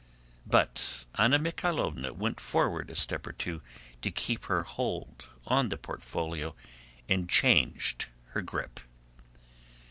[0.47, 3.61] But Anna Mikháylovna went forward a step or two
[4.01, 6.55] to keep her hold on the portfolio,
[7.07, 8.79] and changed her grip.